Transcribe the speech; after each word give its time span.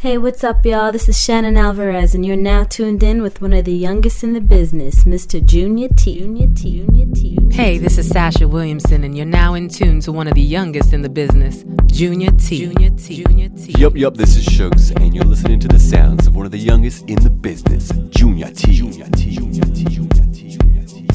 Hey, 0.00 0.16
what's 0.16 0.44
up, 0.44 0.64
y'all? 0.64 0.92
This 0.92 1.08
is 1.08 1.20
Shannon 1.20 1.56
Alvarez, 1.56 2.14
and 2.14 2.24
you're 2.24 2.36
now 2.36 2.62
tuned 2.62 3.02
in 3.02 3.20
with 3.20 3.42
one 3.42 3.52
of 3.52 3.64
the 3.64 3.72
youngest 3.72 4.22
in 4.22 4.32
the 4.32 4.40
business, 4.40 5.02
Mr. 5.02 5.44
Junior 5.44 5.88
T. 5.88 6.20
Junior 6.20 6.46
T. 6.54 6.86
Junior 6.86 7.06
T. 7.12 7.36
Hey, 7.50 7.78
this 7.78 7.98
is 7.98 8.08
Sasha 8.08 8.46
Williamson, 8.46 9.02
and 9.02 9.16
you're 9.16 9.26
now 9.26 9.54
in 9.54 9.68
tune 9.68 9.98
to 10.02 10.12
one 10.12 10.28
of 10.28 10.34
the 10.34 10.40
youngest 10.40 10.92
in 10.92 11.02
the 11.02 11.08
business, 11.08 11.64
Junior 11.86 12.30
T. 12.30 12.66
Junior 12.66 12.90
T. 12.90 13.24
Junior 13.24 13.48
T. 13.48 13.74
Yup, 13.76 13.96
yup, 13.96 14.14
this 14.14 14.36
is 14.36 14.46
Shugs, 14.46 14.94
and 15.02 15.16
you're 15.16 15.24
listening 15.24 15.58
to 15.58 15.66
the 15.66 15.80
sounds 15.80 16.28
of 16.28 16.36
one 16.36 16.46
of 16.46 16.52
the 16.52 16.60
youngest 16.60 17.10
in 17.10 17.16
the 17.16 17.30
business, 17.30 17.90
Junior 18.10 18.52
T. 18.52 18.74
Junior 18.74 19.08
T. 19.16 19.34
Junior 19.34 19.64
T. 19.64 19.82
Junior 19.82 20.26
T. 20.32 20.48
Junior 20.50 20.86
T. 20.86 21.08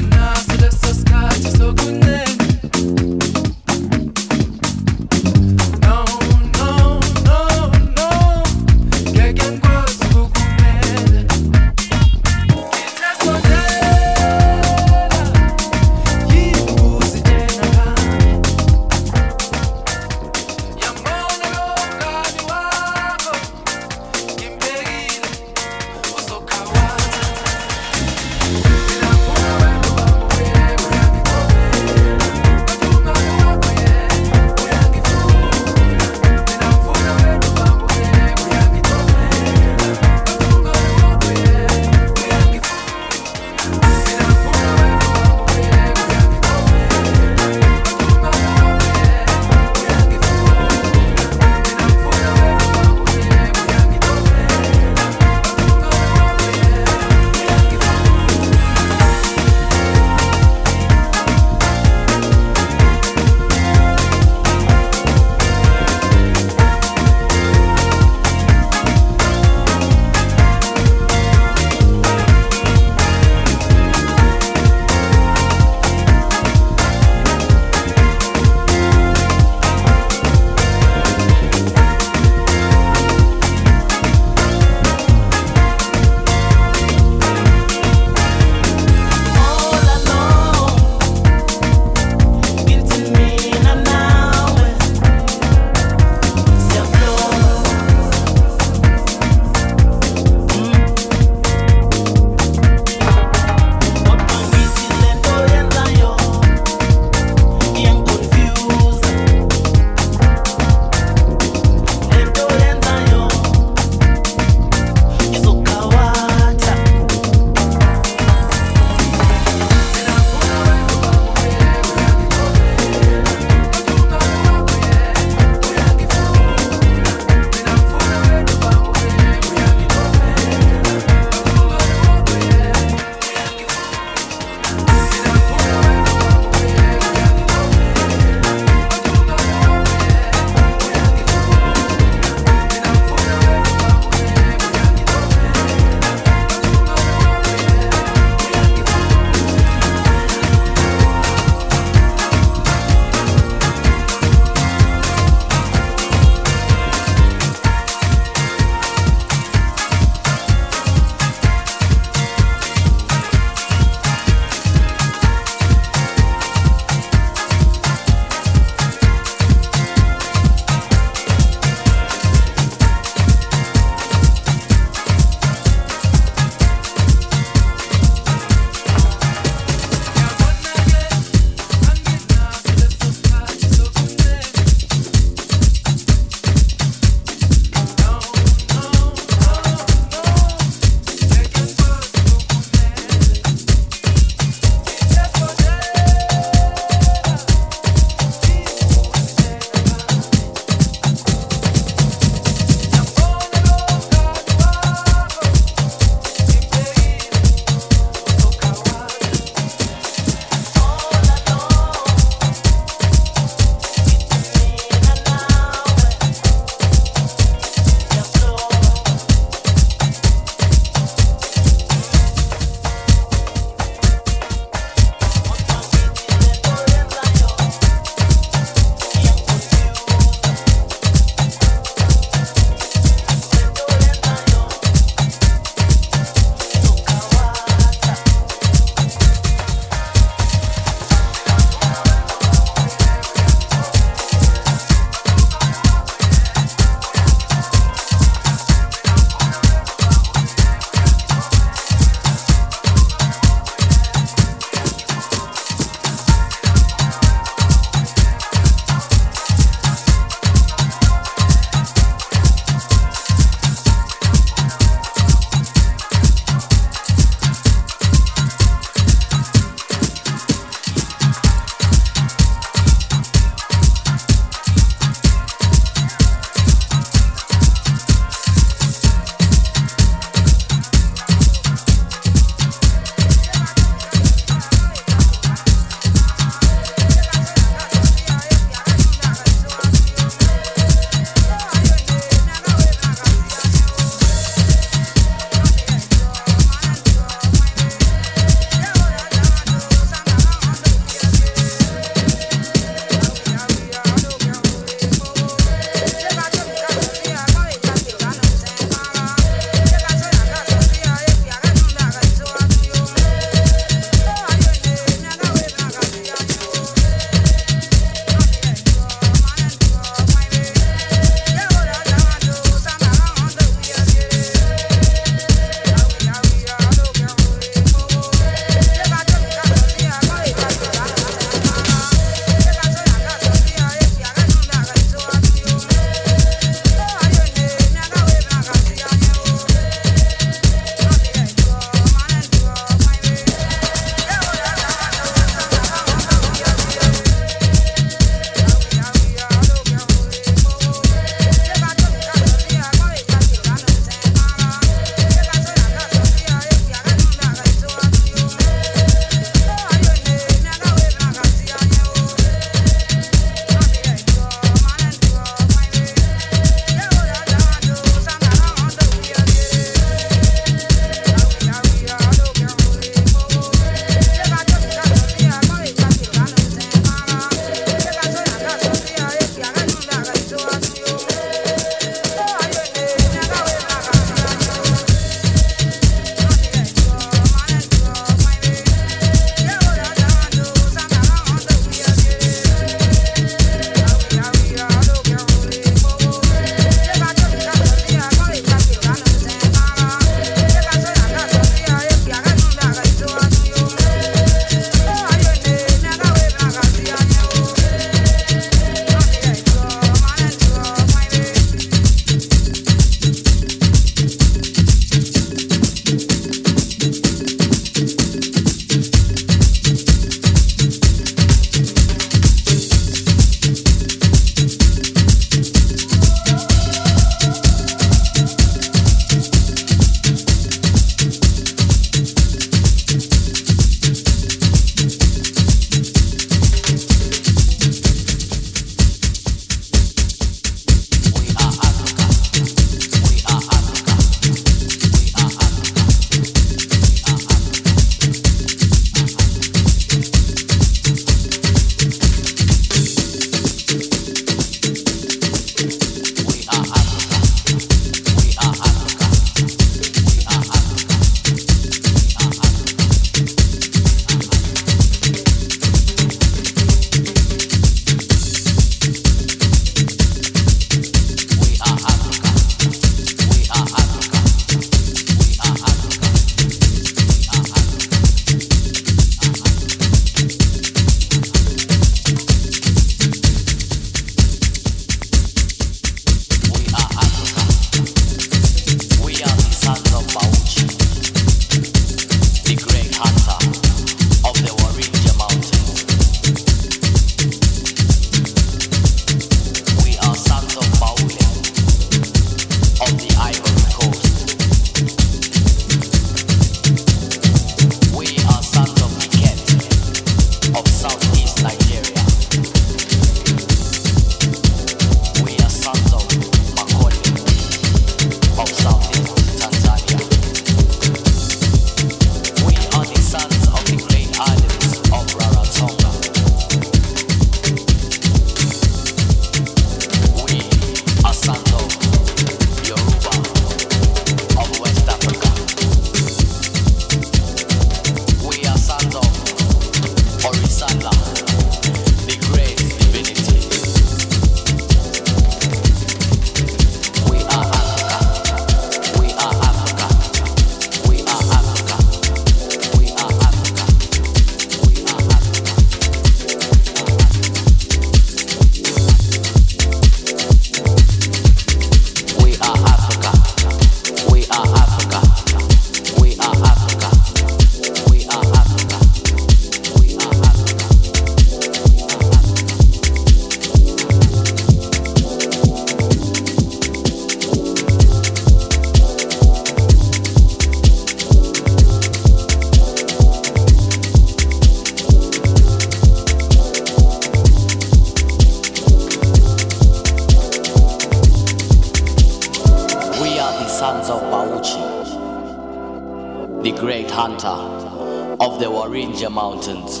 the 596.62 596.72
great 596.72 597.08
hunter 597.10 597.46
of 597.46 598.58
the 598.58 598.66
Warinja 598.66 599.30
Mountains. 599.30 600.00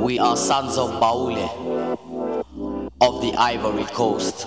We 0.00 0.18
are 0.18 0.36
sons 0.36 0.78
of 0.78 1.00
Baule 1.00 1.36
of 3.00 3.22
the 3.22 3.34
Ivory 3.36 3.84
Coast. 3.84 4.46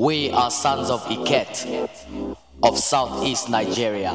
We 0.00 0.30
are 0.32 0.50
sons 0.50 0.90
of 0.90 1.02
Iket 1.04 2.36
of 2.62 2.78
southeast 2.78 3.48
Nigeria. 3.48 4.14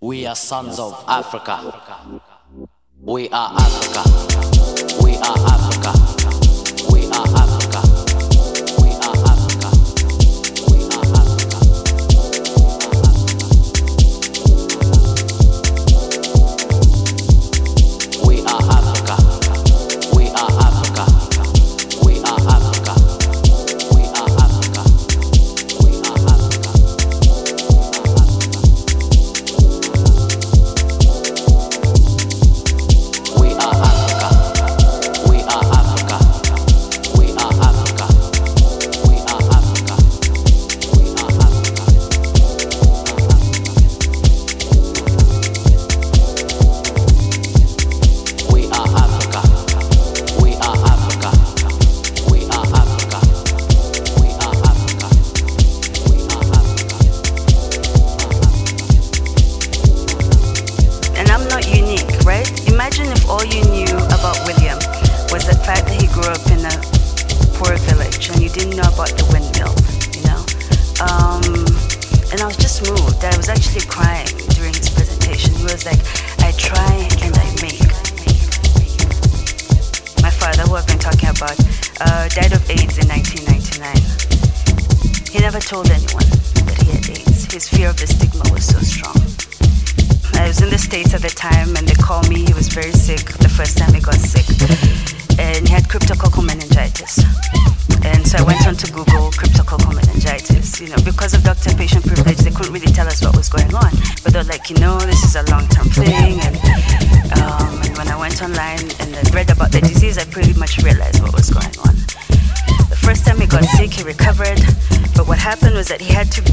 We 0.00 0.26
are 0.26 0.36
sons 0.36 0.78
of 0.78 1.04
Africa. 1.08 2.20
We 3.02 3.28
are 3.30 3.52
Africa. 3.58 4.25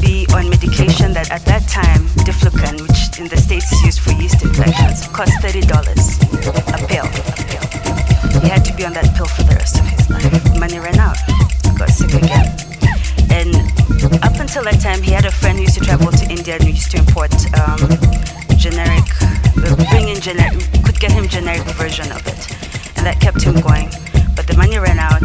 be 0.04 0.26
on 0.34 0.50
medication 0.50 1.12
that 1.14 1.30
at 1.30 1.44
that 1.46 1.64
time, 1.68 2.04
diflucan, 2.28 2.76
which 2.84 3.18
in 3.18 3.26
the 3.28 3.36
States 3.36 3.72
is 3.72 3.80
used 3.82 4.00
for 4.00 4.12
yeast 4.12 4.42
infections, 4.44 5.08
cost 5.08 5.32
$30 5.40 5.64
a 5.64 6.78
pill. 6.84 7.08
He 8.44 8.48
had 8.52 8.64
to 8.68 8.72
be 8.76 8.84
on 8.84 8.92
that 8.92 9.08
pill 9.16 9.26
for 9.26 9.42
the 9.48 9.56
rest 9.56 9.80
of 9.80 9.86
his 9.88 10.04
life. 10.10 10.60
Money 10.60 10.78
ran 10.78 10.98
out, 11.00 11.16
got 11.78 11.88
sick 11.88 12.12
again. 12.12 12.52
And 13.32 13.56
up 14.20 14.36
until 14.36 14.64
that 14.68 14.80
time, 14.80 15.00
he 15.00 15.12
had 15.12 15.24
a 15.24 15.32
friend 15.32 15.56
who 15.56 15.64
used 15.64 15.78
to 15.78 15.84
travel 15.84 16.12
to 16.12 16.24
India 16.28 16.56
and 16.60 16.68
used 16.68 16.90
to 16.92 16.98
import 16.98 17.32
um, 17.56 17.80
generic, 18.60 19.08
uh, 19.64 19.72
bring 19.88 20.08
in 20.12 20.20
generic, 20.20 20.60
could 20.84 21.00
get 21.00 21.12
him 21.12 21.26
generic 21.28 21.64
version 21.80 22.12
of 22.12 22.20
it. 22.28 22.40
And 22.96 23.06
that 23.06 23.20
kept 23.20 23.40
him 23.40 23.56
going. 23.64 23.88
But 24.36 24.46
the 24.46 24.56
money 24.56 24.76
ran 24.76 24.98
out 24.98 25.24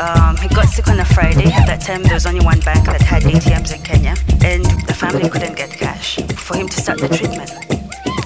um, 0.00 0.36
he 0.36 0.48
got 0.48 0.66
sick 0.68 0.88
on 0.88 0.98
a 1.00 1.04
Friday. 1.04 1.50
At 1.52 1.66
that 1.66 1.80
time, 1.80 2.02
there 2.02 2.14
was 2.14 2.26
only 2.26 2.44
one 2.44 2.60
bank 2.60 2.84
that 2.86 3.00
had 3.00 3.22
ATMs 3.22 3.74
in 3.74 3.82
Kenya, 3.82 4.14
and 4.44 4.64
the 4.86 4.94
family 4.94 5.28
couldn't 5.28 5.56
get 5.56 5.70
cash 5.70 6.16
for 6.36 6.56
him 6.56 6.68
to 6.68 6.80
start 6.80 6.98
the 7.00 7.08
treatment 7.08 7.50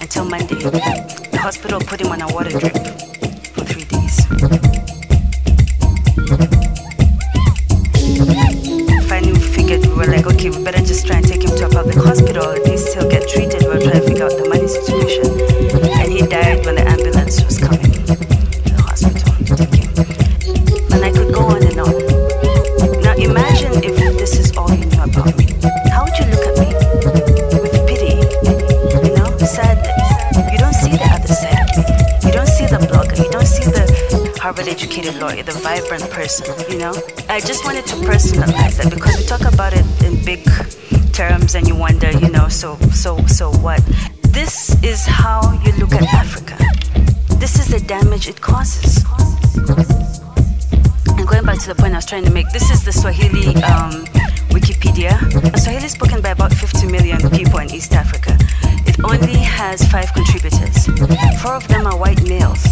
until 0.00 0.24
Monday. 0.24 0.54
The 0.56 1.38
hospital 1.40 1.80
put 1.80 2.00
him 2.00 2.08
on 2.08 2.22
a 2.22 2.28
water 2.32 2.50
drip 2.50 2.72
for 3.52 3.64
three 3.64 3.84
days. 3.84 4.24
Finally, 9.08 9.32
we 9.32 9.40
figured 9.40 9.84
we 9.86 9.94
were 9.94 10.06
like, 10.06 10.26
okay, 10.26 10.50
we 10.50 10.64
better 10.64 10.78
just 10.84 11.06
try 11.06 11.16
and 11.16 11.26
take 11.26 11.42
him 11.42 11.54
to 11.56 11.66
a 11.66 11.68
public 11.68 11.96
hospital. 11.96 12.44
At 12.48 12.64
least 12.64 12.94
he'll 12.94 13.10
get 13.10 13.28
treated. 13.28 13.62
We'll 13.64 13.80
try 13.80 13.92
and 13.92 14.04
figure 14.04 14.24
out 14.24 14.32
the 14.32 14.48
money 14.48 14.68
situation. 14.68 15.26
And 16.00 16.12
he 16.12 16.22
died 16.26 16.64
when 16.64 16.76
the 16.76 16.87
Peter 34.98 35.16
Lloyd, 35.20 35.46
the 35.46 35.52
vibrant 35.52 36.10
person, 36.10 36.44
you 36.68 36.76
know? 36.76 36.92
I 37.28 37.38
just 37.38 37.64
wanted 37.64 37.86
to 37.86 37.94
personalize 38.02 38.82
that 38.82 38.90
because 38.92 39.16
we 39.16 39.22
talk 39.26 39.42
about 39.42 39.72
it 39.72 39.86
in 40.02 40.24
big 40.24 40.42
terms 41.12 41.54
and 41.54 41.68
you 41.68 41.76
wonder, 41.76 42.10
you 42.10 42.28
know, 42.28 42.48
so, 42.48 42.76
so, 42.90 43.24
so 43.26 43.52
what? 43.58 43.80
This 44.22 44.74
is 44.82 45.06
how 45.06 45.52
you 45.64 45.70
look 45.74 45.92
at 45.92 46.02
Africa. 46.12 46.56
This 47.38 47.60
is 47.60 47.68
the 47.68 47.78
damage 47.78 48.28
it 48.28 48.40
causes. 48.40 49.04
And 51.16 51.28
going 51.28 51.44
back 51.44 51.60
to 51.60 51.68
the 51.68 51.76
point 51.78 51.92
I 51.92 51.98
was 51.98 52.06
trying 52.06 52.24
to 52.24 52.32
make, 52.32 52.50
this 52.50 52.68
is 52.68 52.84
the 52.84 52.90
Swahili 52.90 53.54
um, 53.62 54.04
Wikipedia. 54.50 55.14
Swahili 55.60 55.84
is 55.84 55.92
spoken 55.92 56.20
by 56.20 56.30
about 56.30 56.52
50 56.52 56.88
million 56.88 57.18
people 57.30 57.60
in 57.60 57.70
East 57.70 57.92
Africa. 57.92 58.36
It 58.84 58.98
only 59.04 59.38
has 59.38 59.86
five 59.92 60.12
contributors. 60.12 60.86
Four 61.40 61.54
of 61.54 61.68
them 61.68 61.86
are 61.86 61.96
white 61.96 62.20
males, 62.28 62.64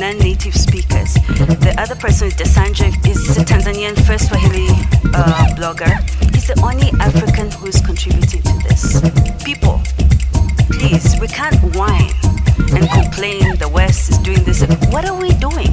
non 0.00 0.16
native 0.16 0.54
speakers. 0.54 0.89
The 1.30 1.74
other 1.78 1.94
person 1.94 2.26
is 2.28 2.34
Ndesanjo, 2.34 2.90
is 3.06 3.36
a 3.36 3.44
Tanzanian 3.44 3.94
first 4.04 4.28
Swahili 4.28 4.66
uh, 5.14 5.54
blogger. 5.54 5.92
He's 6.34 6.48
the 6.48 6.60
only 6.62 6.90
African 7.00 7.50
who's 7.52 7.80
contributing 7.80 8.42
to 8.42 8.54
this. 8.66 9.00
People, 9.44 9.80
please, 10.72 11.20
we 11.20 11.28
can't 11.28 11.54
whine 11.76 12.10
and 12.74 12.90
complain 12.90 13.56
the 13.58 13.70
West 13.72 14.10
is 14.10 14.18
doing 14.18 14.42
this. 14.42 14.62
What 14.90 15.08
are 15.08 15.16
we 15.20 15.30
doing? 15.38 15.70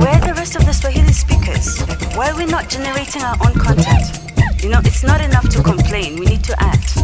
Where 0.00 0.14
are 0.16 0.24
the 0.24 0.34
rest 0.36 0.56
of 0.56 0.64
the 0.64 0.72
Swahili 0.72 1.12
speakers? 1.12 1.82
Why 2.16 2.30
are 2.30 2.36
we 2.36 2.46
not 2.46 2.70
generating 2.70 3.22
our 3.22 3.36
own 3.44 3.52
content? 3.52 4.08
You 4.62 4.70
know, 4.70 4.80
it's 4.84 5.02
not 5.02 5.20
enough 5.20 5.48
to 5.50 5.62
complain, 5.62 6.18
we 6.18 6.26
need 6.26 6.44
to 6.44 6.56
act. 6.62 6.96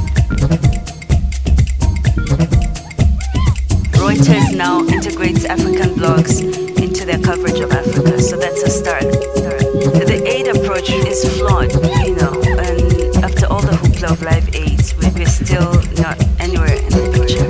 Reuters 4.01 4.57
now 4.57 4.81
integrates 4.87 5.45
African 5.45 5.91
blogs 5.91 6.68
their 7.09 7.19
coverage 7.21 7.59
of 7.61 7.73
Africa. 7.73 8.21
So 8.21 8.37
that's 8.37 8.63
a 8.63 8.69
start. 8.69 9.05
The 9.05 10.23
aid 10.27 10.47
approach 10.49 10.91
is 10.91 11.25
flawed, 11.39 11.73
you 12.05 12.15
know, 12.17 12.37
and 12.61 13.25
after 13.25 13.47
all 13.47 13.63
the 13.63 13.73
hoopla 13.81 14.13
of 14.13 14.23
live 14.23 14.55
aids, 14.55 14.95
we're 14.95 15.25
still 15.25 15.73
not 16.05 16.21
anywhere 16.39 16.77
in 16.77 16.93
the 16.93 17.09
picture. 17.17 17.49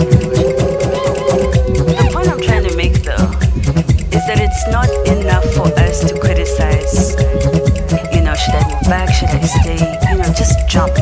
The 1.91 2.11
point 2.13 2.29
I'm 2.29 2.41
trying 2.41 2.69
to 2.71 2.77
make, 2.77 3.03
though, 3.03 3.35
is 4.15 4.23
that 4.31 4.39
it's 4.39 4.65
not 4.71 4.89
enough 5.09 5.45
for 5.55 5.67
us 5.81 6.05
to 6.07 6.17
criticize, 6.21 7.19
you 8.15 8.23
know, 8.23 8.37
should 8.37 8.55
I 8.55 8.63
move 8.71 8.83
back, 8.87 9.13
should 9.13 9.31
I 9.31 9.43
stay, 9.43 9.83
you 10.09 10.19
know, 10.19 10.33
just 10.39 10.69
jump. 10.69 10.95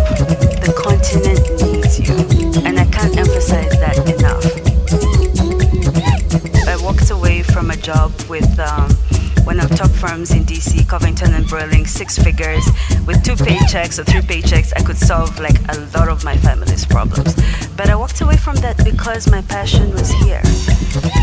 Six 11.97 12.19
figures. 12.19 12.67
With 13.07 13.25
two 13.25 13.37
paychecks 13.37 13.99
or 13.99 14.05
three 14.05 14.21
paychecks, 14.21 14.71
I 14.77 14.83
could 14.83 14.99
solve 14.99 15.41
like 15.41 15.59
a 15.71 15.81
lot 15.97 16.09
of 16.09 16.25
my 16.25 16.37
family's 16.37 16.85
problems. 16.85 17.35
But 17.75 17.89
I 17.89 17.97
walked 17.97 18.21
away 18.21 18.37
from 18.37 18.57
that 18.57 18.77
because 18.85 19.31
my 19.31 19.41
passion 19.41 19.91
was 19.93 20.11
here. 20.11 20.43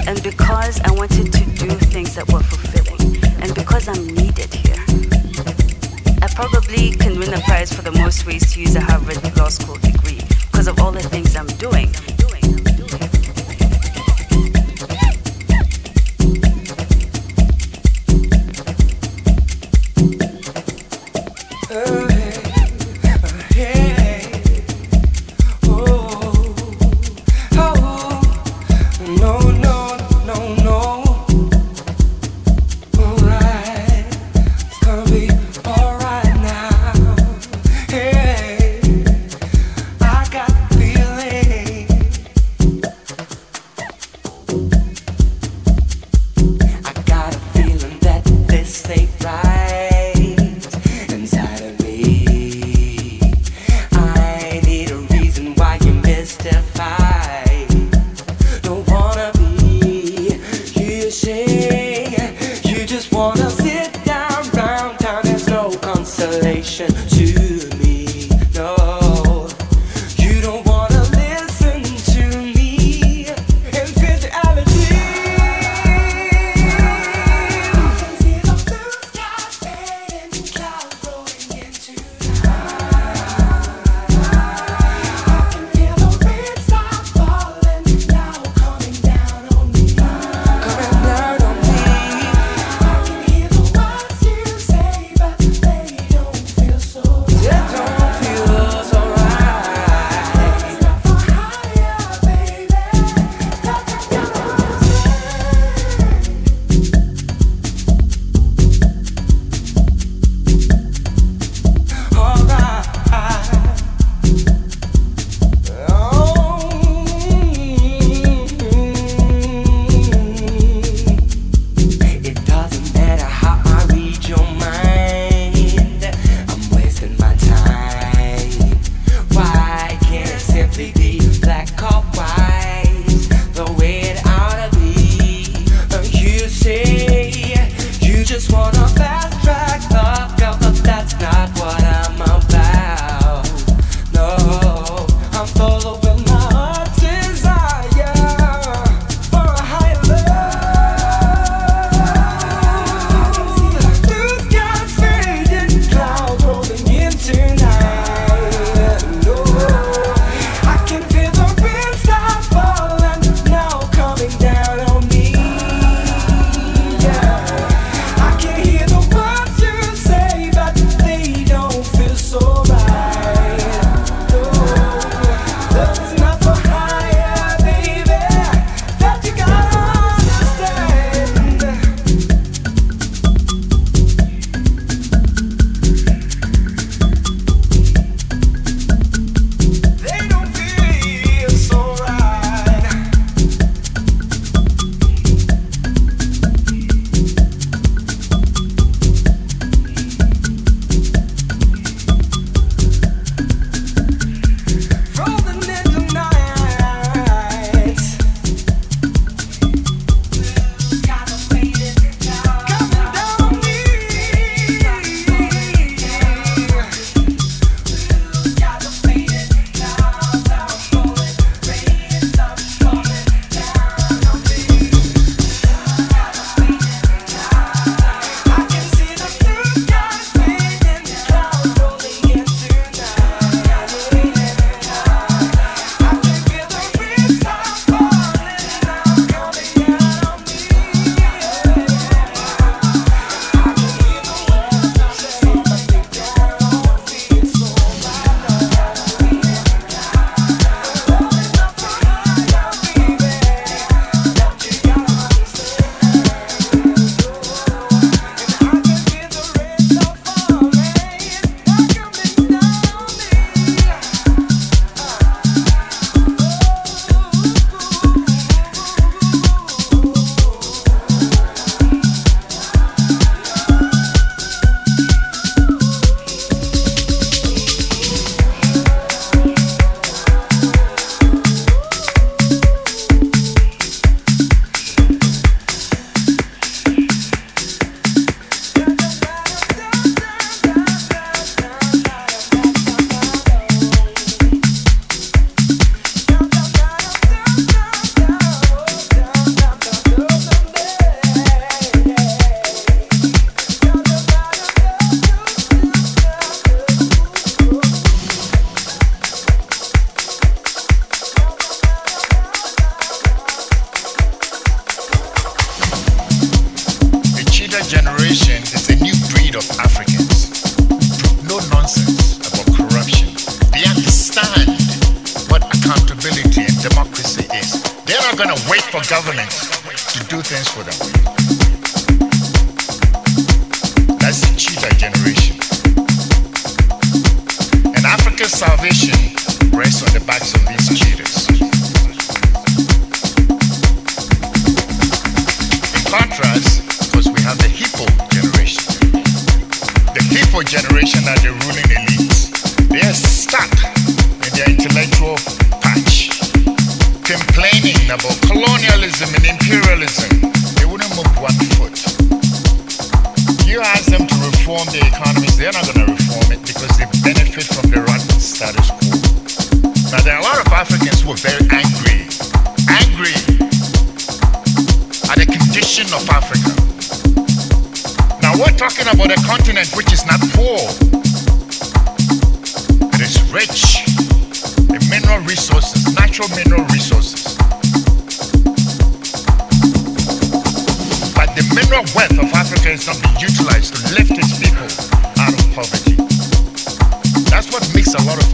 And 0.08 0.22
because 0.24 0.82
I 0.82 0.92
wanted 0.92 1.32
to 1.32 1.46
do 1.46 1.70
things 1.94 2.16
that 2.16 2.26
were 2.34 2.42
fulfilling. 2.42 3.02
And 3.44 3.54
because 3.54 3.88
I'm 3.88 4.08
needed 4.08 4.52
here. 4.52 4.84
I 6.24 6.28
probably 6.34 6.92
can 6.92 7.20
win 7.20 7.34
a 7.34 7.42
prize 7.42 7.72
for 7.72 7.84
the 7.84 7.92
most 7.92 8.26
ways 8.26 8.52
to 8.54 8.62
use 8.62 8.76
a 8.76 8.82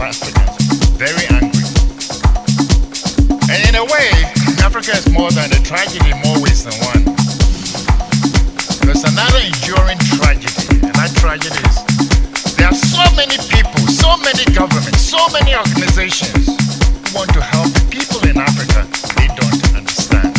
very 0.00 1.28
angry. 1.28 1.60
And 3.52 3.60
in 3.68 3.74
a 3.76 3.84
way, 3.84 4.08
Africa 4.64 4.96
is 4.96 5.04
more 5.12 5.28
than 5.30 5.52
a 5.52 5.60
tragedy 5.60 6.08
in 6.08 6.16
more 6.24 6.40
ways 6.40 6.64
than 6.64 6.72
one. 6.88 7.04
There's 8.80 9.04
another 9.04 9.44
enduring 9.44 10.00
tragedy, 10.16 10.80
and 10.88 10.96
that 10.96 11.12
tragedy 11.20 11.60
is 11.68 11.84
there 12.56 12.68
are 12.68 12.80
so 12.80 13.04
many 13.12 13.36
people, 13.52 13.84
so 13.92 14.16
many 14.24 14.48
governments, 14.56 15.04
so 15.04 15.20
many 15.36 15.52
organizations 15.52 16.48
who 16.48 17.20
want 17.20 17.28
to 17.36 17.42
help 17.44 17.68
the 17.68 17.84
people 17.92 18.24
in 18.24 18.40
Africa 18.40 18.88
they 19.20 19.28
don't 19.36 19.60
understand. 19.76 20.32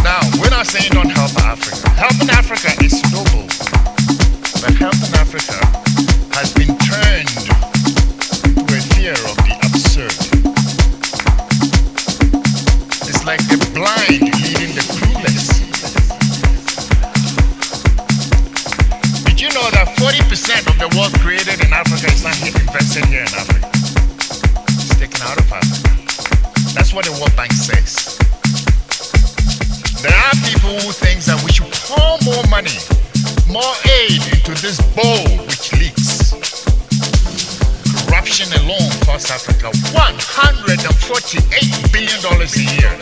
Now, 0.00 0.24
we're 0.40 0.48
not 0.48 0.64
saying 0.64 0.88
don't 0.96 1.12
help 1.12 1.36
Africa. 1.44 1.84
Helping 2.00 2.30
Africa 2.30 2.72
is 2.80 2.96
noble, 3.12 3.44
but 4.64 4.72
helping 4.80 5.12
Africa 5.20 5.60
has 6.34 6.52
been 6.52 6.83
the 20.90 20.96
wealth 20.98 21.14
created 21.20 21.64
in 21.64 21.72
Africa 21.72 22.12
is 22.12 22.22
not 22.22 22.36
invested 22.44 23.06
here 23.08 23.24
in 23.24 23.32
Africa? 23.32 23.72
It's 24.68 24.92
taken 25.00 25.16
out 25.24 25.40
of 25.40 25.48
Africa. 25.48 25.88
That's 26.76 26.92
what 26.92 27.08
the 27.08 27.16
World 27.16 27.32
Bank 27.40 27.56
says. 27.56 28.20
There 30.04 30.12
are 30.12 30.36
people 30.44 30.76
who 30.84 30.92
think 30.92 31.24
that 31.24 31.40
we 31.40 31.48
should 31.56 31.72
pour 31.88 32.20
more 32.28 32.44
money, 32.52 32.76
more 33.48 33.72
aid 33.96 34.20
into 34.28 34.52
this 34.60 34.76
bowl 34.92 35.24
which 35.48 35.72
leaks. 35.80 36.36
Corruption 38.04 38.52
alone 38.60 38.92
costs 39.08 39.32
Africa 39.32 39.72
$148 39.96 40.84
billion 41.96 42.20
a 42.28 42.60
year. 42.76 42.92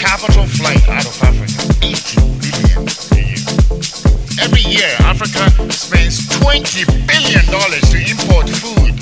Capital 0.00 0.48
flight 0.48 0.80
out 0.88 1.04
of 1.04 1.12
Africa, 1.28 1.60
80 1.84 2.24
billion 2.40 2.88
a 2.88 3.20
year. 3.20 3.99
Every 4.40 4.62
year, 4.62 4.88
Africa 5.00 5.50
spends 5.70 6.26
$20 6.40 6.86
billion 7.06 7.44
to 7.44 7.98
import 8.10 8.48
food. 8.48 8.96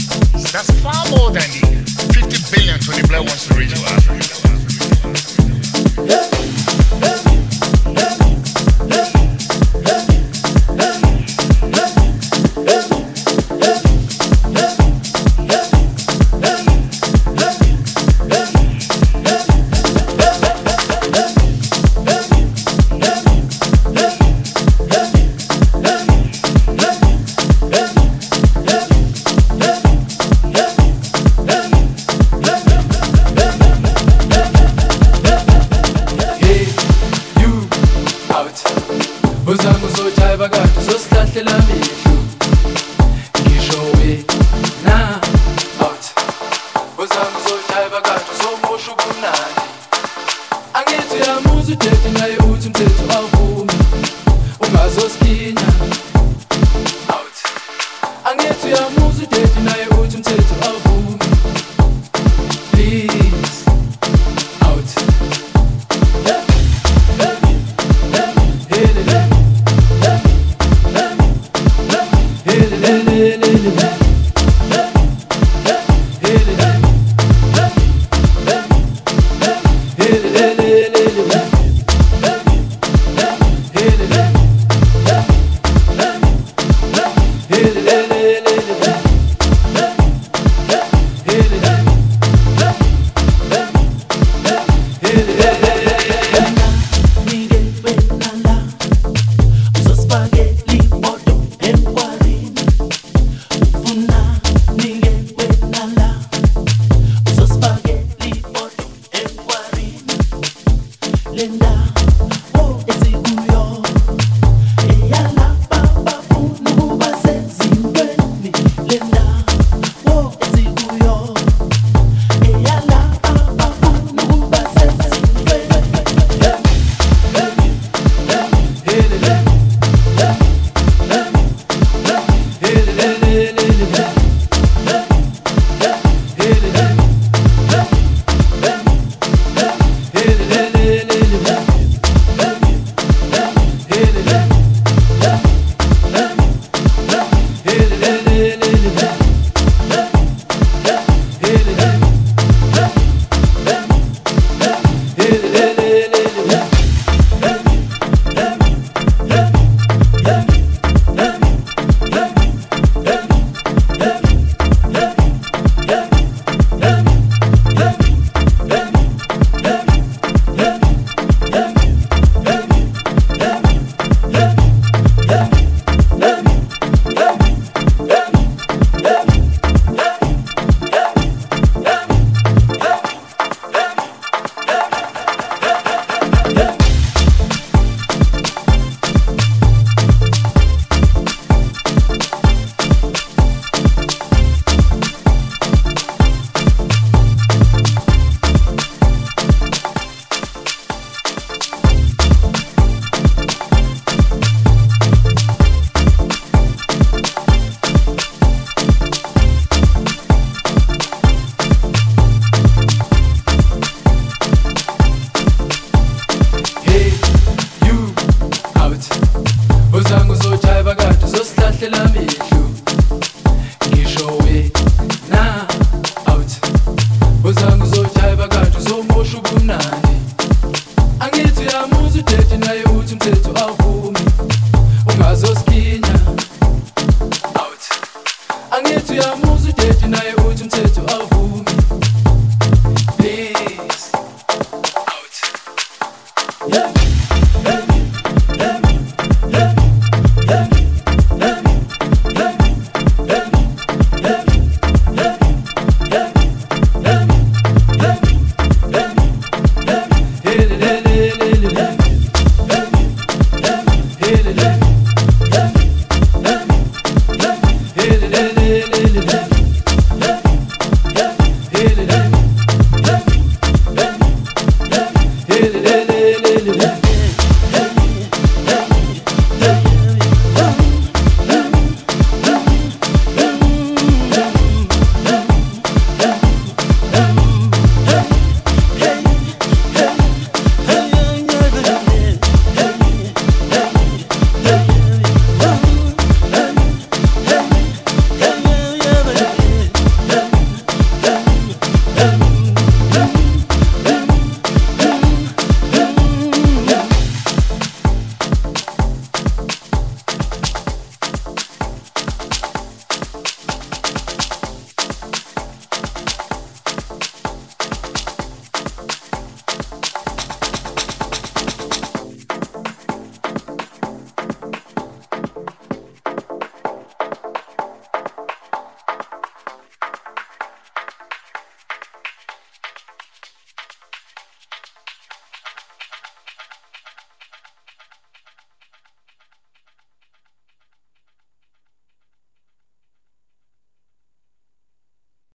That's 0.53 0.71
far 0.81 1.09
more 1.11 1.31
than 1.31 1.49
the 1.55 1.63
$50 2.13 2.53
billion 2.53 2.81
Tony 2.81 3.03
Blair 3.07 3.23
wants 3.23 3.47
to 3.47 3.55
reach 3.55 3.73
for 3.73 3.87
Africa. 3.87 4.49